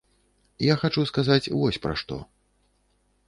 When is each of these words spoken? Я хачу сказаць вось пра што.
Я 0.67 0.77
хачу 0.83 1.03
сказаць 1.11 1.51
вось 1.59 1.81
пра 1.83 1.93
што. 2.03 2.17